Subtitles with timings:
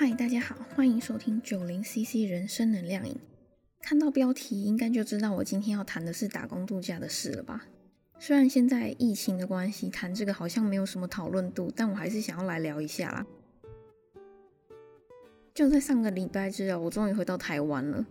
[0.00, 3.16] 嗨，大家好，欢迎收听九零 CC 人生能量饮。
[3.82, 7.66] 看到标题，应该就知道我今天要谈的是打工度假的事了吧？
[8.16, 13.26] 虽然现在疫情的关系，谈这个好像没有什么讨论度，但我还是想要来聊一下啦。
[15.52, 18.06] 就在上个礼拜之后，我终于回到台湾了。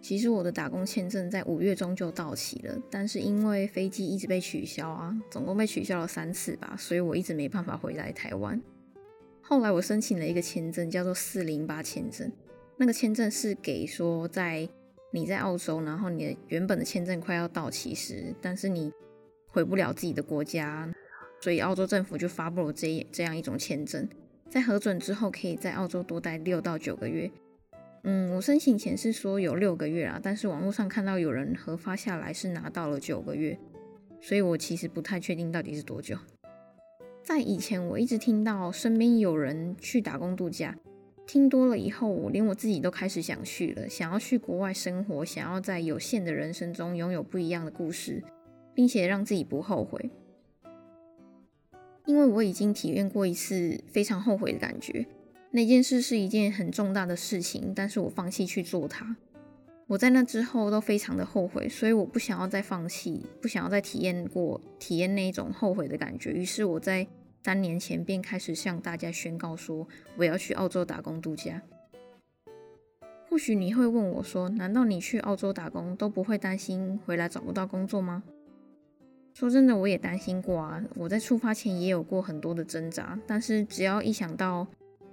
[0.00, 8.58] 其实我的打工签证在五月中就到期了，但是因为飞机一直被取消啊，总共被取消了三次吧，所以我一直没办法回来台湾。
[9.48, 12.30] 后来我申请了一个签证，叫做四零八签证。
[12.78, 14.68] 那个签证是给说在
[15.12, 18.92] 你在澳洲，然后你的原本的签证快要到期时，但是你
[19.46, 20.92] 回不了自己的国家，
[21.40, 24.08] 所以澳洲政府就发布了这这样一种签证，
[24.50, 27.30] 在核准之后，可以在澳洲多待六到九个月。
[28.02, 33.56] 嗯，我申请前是说有六个月啊，但是网络上看到有人核发下来是拿到了九个月，
[34.20, 36.18] 所以我其实不太确定到底是多久。
[37.26, 40.78] 在以前，我一直听到身边有人去打工度假，
[41.26, 48.22] 听多了以后，我连我自己都开始想去了，想要去国外生活，想要在有限的人生中拥有不一样的故事，
[48.72, 50.08] 并且让自己不后悔。
[52.04, 55.04] 因为我已经体验过一次非常后悔的感觉。
[55.50, 59.16] 那件事是一件很重大的事情，但是我放弃去做它。
[59.88, 66.32] 我在那之后都非常的后悔，所以我不想要再放弃，不想要再体验过体验那一种后悔的感觉。
[66.32, 67.06] 于是我在
[67.44, 71.62] 三年前便开始向大家宣告说，我要去澳洲打工度假。
[73.30, 78.24] 或许你会问我说，难道你去澳洲打工都不会担心回来找不到工作吗？
[79.34, 80.82] 说真的，我也担心过啊。
[80.96, 84.66] 我在出发前也有过很多的挣扎，但是只要一想到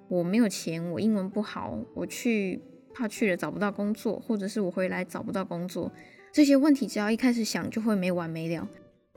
[0.07, 2.59] 我没有钱，我英文不好，我去
[2.93, 5.91] 怕去了找不到工作，或者是我回来找不到工作，
[6.31, 8.67] 这些问题只要一开始想就会没完没了。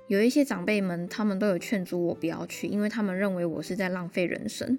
[0.08, 4.78] 有一些长辈们，他们都有劝阻我不要去，因为他们认为我是在浪费人生。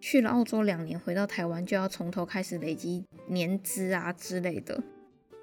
[0.00, 4.82] 去了澳洲两年，回到台湾就要从头开始累积年资啊之类的。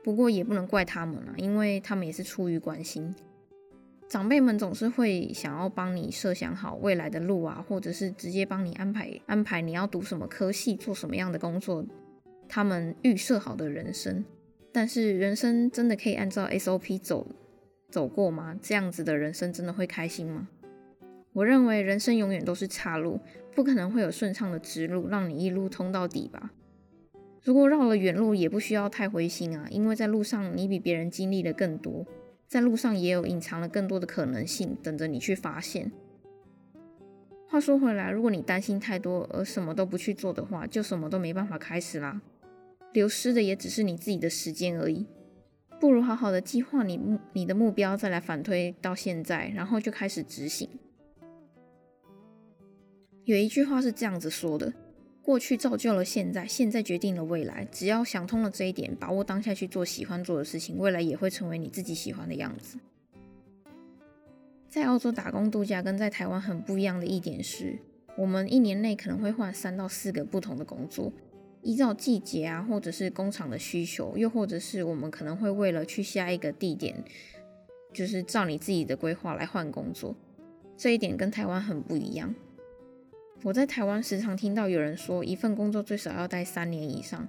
[0.04, 3.14] 不过也不能怪他们啊，因为他们也是出于关心。
[4.10, 11.86] 长辈们总是会想要帮你设想好未来的路啊，或者是直接帮你安排安排你要读什么科系，做什么样的工作，
[12.48, 14.24] 他们预设好的人生。
[14.72, 17.28] 但是人生真的可以按照 SOP 走
[17.90, 18.56] 走过吗？
[18.62, 20.48] 这样子的人生真的会开心吗？
[21.34, 23.20] 我认为人生永远都是岔路，
[23.56, 26.52] 不可能会有顺畅的直路让你一路通到底吧。
[27.44, 32.06] 如果绕了远路，也不需要太灰心啊，因为在路上你比别人经历的更多。
[32.48, 35.92] 在路上也有隐藏了更多的可能性，等着你去发现。
[37.48, 42.22] 话说回来，如果你担心太多而什么都不去做的话，就什么都没办法开始啦。
[42.98, 45.06] 流失的也只是你自己的时间而已。
[45.80, 50.68] 不如好好的计划你目你的目标，再来反推到现在，然后就开始执行。
[53.26, 54.74] 有一句话是这样子说的。
[55.22, 57.68] 过去造就了现在，现在决定了未来。
[57.72, 62.80] 只要想通了这一点，把握当下去做喜欢做的事情，未来也会成为你自己喜欢的样子。
[64.68, 67.78] 在澳洲打工度假跟在台湾很不一样的一点是，
[68.18, 71.14] 我们一年内可能会换三到四个不同的工作，
[71.68, 77.04] 依照季节啊，或者是工厂的需求，又或者是我们可能会为了去下一个地点，
[77.92, 80.16] 就是照你自己的规划来换工作。
[80.78, 82.34] 这一点跟台湾很不一样。
[83.44, 87.28] 我在台湾时常听到有人说，一份工作最少要待三年以上。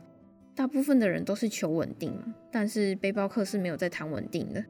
[0.55, 4.65] 大部分的人都是求稳定嘛，但是背包客是没有在谈稳定的。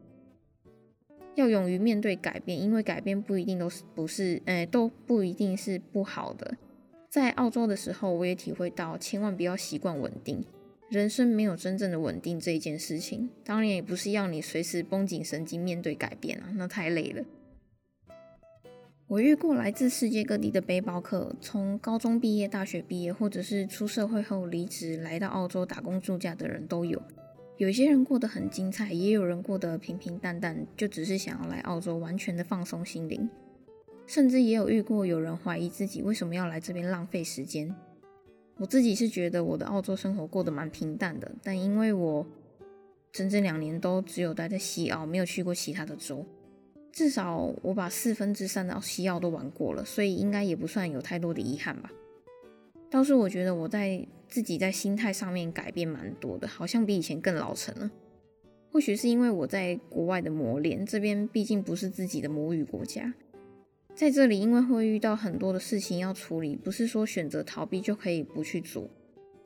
[1.34, 6.56] 要勇于面对改变，因为改变不一定都是不是，诶，都不一定是不好的。
[7.10, 10.44] 在澳洲的时候，我也体会到，千万不要习惯稳定。
[10.90, 17.24] 人生没有真正的稳定这一件事情，当然也不是要你随时绷紧神经面对改变啊，那太累了。
[19.06, 27.02] 我遇过来自世界各地的背包客，从高中毕业、大学毕业，或者是出社会后离职来到澳洲打工度假的人都有。
[27.56, 33.28] 有些人过得很精彩，也有人过得平平淡淡，就只是想要来澳洲完全的放松心灵。
[34.08, 37.72] 甚至也有遇过有人怀疑自己为什么要来这边浪费时间。
[38.56, 42.26] 我自己是觉得我的澳洲生活过得蛮平淡的，但因为我
[43.12, 46.24] 整整两年都只有待在西澳，没有去过其他的州。
[46.90, 51.92] 至少我把四分之三的西澳都玩过了，所以应该也不算有太多的遗憾吧。
[52.90, 57.90] 倒是我觉得我在自己在心态上面改变蛮多的，好像比以前更老成了。
[58.72, 63.12] 或许是因为我在国外的磨练，这边毕竟不是自己的母语国家，
[63.98, 68.88] 在这里因为会遇到很多的事情要处理，不是说选择逃避就可以不去做，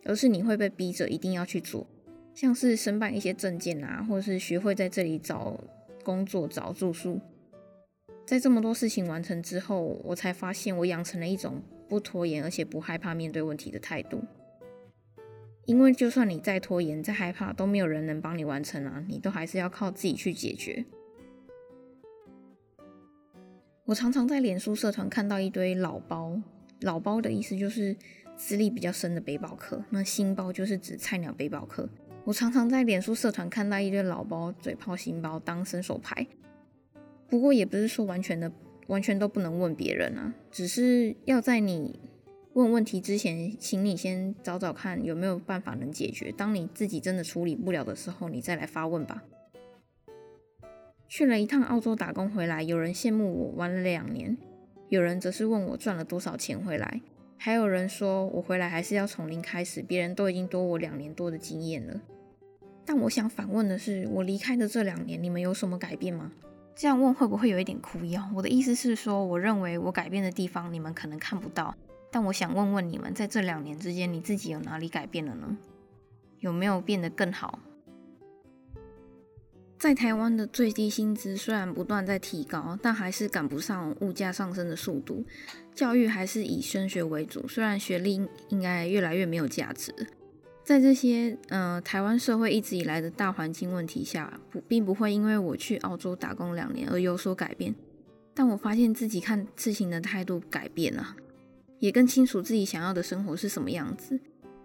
[0.05, 1.87] 而是你会被逼着一定要去做，
[2.35, 5.59] 像是申办一些证件啊，或是学会在这里找
[6.05, 7.19] 工作、找住宿。
[8.27, 14.23] 在这么多事情完成之后，我才发现我养成了一种不拖延而且不害怕面对问题的态度。
[15.65, 20.85] 因为就算你再拖延、再害怕，都没有人能帮你完成啊，你都还是要靠自己去解决。
[23.85, 26.41] 我常常在脸书社团看到一堆老包，
[26.83, 27.97] 老包的意思就是
[28.37, 31.89] 资历比较深的背包客，那新包就是指菜鸟背包客。
[32.25, 36.25] 我常常在脸书社团看到一堆老包嘴炮新包当伸手牌，
[37.29, 38.53] 不过也不是说完全的
[38.87, 41.99] 完全都不能问别人啊，只是要在你
[42.53, 46.31] 问问题之前，请你先找找看有没有办法能解决。
[46.31, 49.25] 当你自己真的处理不了的时候，你再来发问吧。
[51.15, 54.35] 去了一趟澳洲打工回来，有人羡慕我玩了两年，
[54.89, 57.03] 有人则是问我赚了多少钱回来，
[57.37, 62.01] 还有人说我回来还是要从零开始，别人都已经多我两年多的经验了。
[62.87, 66.33] 但我想反问的是，我离开的这两年，你们有什么改变吗？
[66.75, 68.31] 这样问会不会有一点哭腰？
[68.35, 71.77] 我的意思是说，我认为我改变的地方，你们可能看不到，
[72.11, 75.59] 但我想问问你们，在这两年之间，你自己有哪里改变了呢？
[76.39, 77.59] 有没有变得更好？
[79.83, 85.25] 在台湾的最低薪资虽然不断在提高，但还是赶不上物价上升的速度。
[85.75, 89.93] 教育还是以升学为主，虽然学历应该越来越没有价值。
[90.63, 97.75] 在这些呃台湾社会一直以来的大环境问题下，不并不会因为我去澳洲打工两年而有所改变。
[98.33, 101.17] 但我发现自己看事情的态度改变了，
[101.81, 104.21] 也更清楚自己想要的生活是什么样子。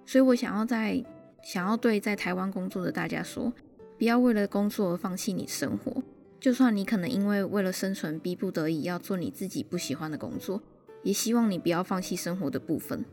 [0.06, 1.04] 所以我想要在
[1.42, 3.52] 想要对在台湾工作的大家说。
[3.98, 6.04] 不要为了工作而放弃你的生活，
[6.40, 10.62] 就算你可能因为为了生存逼不得已要做你自己不喜欢的工作，
[11.04, 13.04] 也希望你不要放弃生活的部分。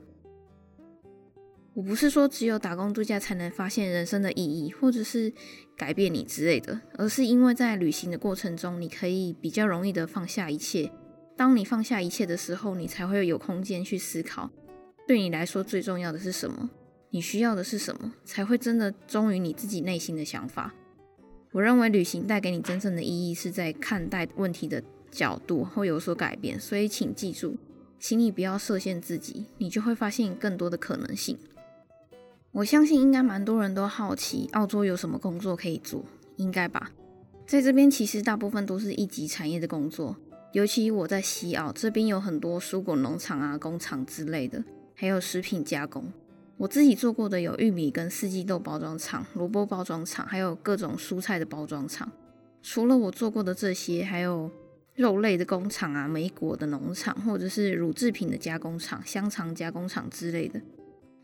[1.73, 5.33] 我不是说只有打工度假才能发现人生的意义，或者是
[5.77, 10.93] 改变你之类的，而是因为在旅行的过程中，你可以比较容易的放下一切。
[11.37, 14.51] 当你放下一切的时候，你才会有空间去思考，
[15.09, 16.71] 对你来说最重要的是什么。
[17.15, 20.75] 你需要的是什么，才会真的忠于你自己内心的想法？
[21.53, 24.83] 我认为旅行带给你真正的意义，是在看待问题的
[25.13, 26.59] 角度会有所改变。
[26.59, 27.57] 所以，请记住，
[28.01, 31.39] 请你不要设限自己，你就会发现更多的可能性。
[32.51, 36.91] 我相信应该蛮多人都好奇澳洲有什么工作可以做，应该吧？
[37.47, 40.17] 在这边其实大部分都是一级产业的工作，
[40.53, 44.65] 尤其我在西澳这边有很多蔬果农场啊、工厂之类的，
[44.97, 46.13] 还有食品加工。
[46.57, 52.11] 我自己做过的有玉米跟四季豆包装厂、萝卜包装厂，还有各种蔬菜的包装厂。
[52.63, 54.51] 除了我做过的这些，还有
[54.95, 60.61] 肉类的工厂啊、梅果的农场，或者是乳制品的加工厂、香肠加工厂之类的。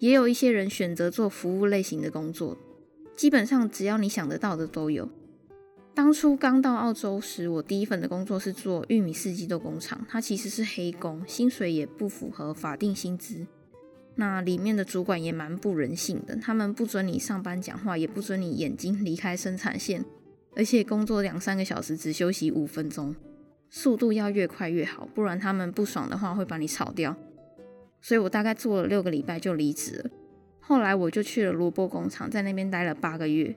[0.00, 2.58] 也有一些人选择做服务类型的工作。
[3.16, 5.08] 基本上只要你想得到的都有。
[5.94, 13.46] 当初刚到澳洲时，我第一份的工作是做玉米四季豆工厂，它其实是黑工，薪水也不符合法定薪资。
[14.16, 20.04] 那里面的主管也蛮不人性的，他们不准你上班讲话，也不准你眼睛离开生产线，
[20.54, 23.14] 而且工作两三个小时只休息五分钟，
[23.70, 27.16] 速度要越快越好，不然他们不爽的话会把你炒掉。
[28.02, 30.10] 所以我大概做了六个礼拜就离职了。
[30.60, 33.54] 后来我就去了萝卜工厂，在那边待了八个月，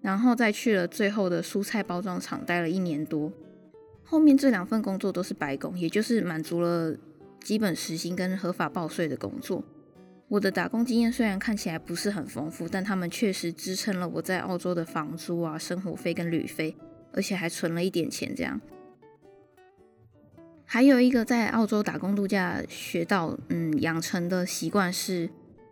[0.00, 3.32] 然后再去了最后的蔬菜包装厂待了一年多。
[4.02, 6.96] 后面这两份工作都是白工，也就是满足了。
[7.42, 9.64] 基本时薪跟合法报税的工作，
[10.28, 16.76] 我的打工经验虽然看起来不是很丰富，但他们确实支撑了我在澳洲的房租啊、生活费跟旅费，
[17.12, 18.34] 而且还存了一点钱。
[18.34, 18.60] 这样，
[20.64, 25.28] 还有一个在澳洲打工度假学到嗯养成的习惯是，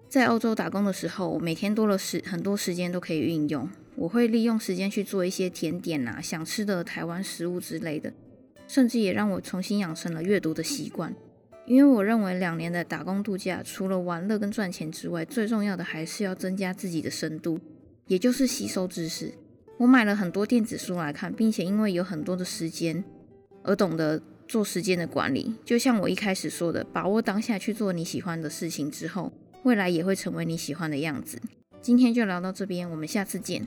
[0.09, 8.12] 在澳洲打工的时候，每天多了时很多时间都可以运用，我会利用时间去做一些甜点啊、想吃的台湾食物之类的，
[8.67, 11.15] 甚至也让我重新养成了阅读的习惯。
[11.71, 17.61] 因为我认为两年的打工度假，除了玩乐跟赚钱之外，最重要的还是要增加自己的深度，
[18.09, 19.33] 也就是吸收知识。
[19.79, 23.05] 我买了很多电子书来看，并且因为有很多的时间，
[23.62, 25.55] 而懂得做时间的管理。
[25.65, 31.41] 就像我一开始说的，把握当下去做你喜欢的事情之后，未来也会成为你喜欢的样子。
[31.81, 33.65] 今天就聊到这边，我们下次见。